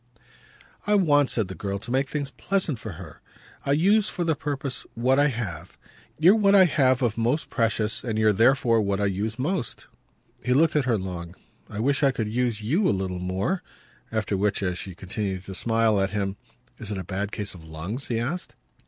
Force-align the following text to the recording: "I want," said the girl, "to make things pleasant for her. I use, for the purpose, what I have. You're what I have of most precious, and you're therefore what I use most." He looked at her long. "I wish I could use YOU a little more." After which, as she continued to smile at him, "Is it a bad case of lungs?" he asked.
"I 0.87 0.95
want," 0.95 1.29
said 1.29 1.47
the 1.47 1.53
girl, 1.53 1.77
"to 1.77 1.91
make 1.91 2.09
things 2.09 2.31
pleasant 2.31 2.79
for 2.79 2.93
her. 2.93 3.21
I 3.63 3.73
use, 3.73 4.09
for 4.09 4.23
the 4.23 4.33
purpose, 4.33 4.83
what 4.95 5.19
I 5.19 5.27
have. 5.27 5.77
You're 6.17 6.33
what 6.33 6.55
I 6.55 6.65
have 6.65 7.03
of 7.03 7.19
most 7.19 7.51
precious, 7.51 8.03
and 8.03 8.17
you're 8.17 8.33
therefore 8.33 8.81
what 8.81 8.99
I 8.99 9.05
use 9.05 9.37
most." 9.37 9.85
He 10.43 10.53
looked 10.55 10.75
at 10.75 10.85
her 10.85 10.97
long. 10.97 11.35
"I 11.69 11.79
wish 11.79 12.01
I 12.01 12.09
could 12.09 12.29
use 12.33 12.63
YOU 12.63 12.89
a 12.89 12.89
little 12.99 13.19
more." 13.19 13.61
After 14.11 14.35
which, 14.35 14.63
as 14.63 14.79
she 14.79 14.95
continued 14.95 15.43
to 15.43 15.53
smile 15.53 16.01
at 16.01 16.09
him, 16.09 16.35
"Is 16.79 16.89
it 16.89 16.97
a 16.97 17.03
bad 17.03 17.31
case 17.31 17.53
of 17.53 17.63
lungs?" 17.63 18.07
he 18.07 18.19
asked. 18.19 18.55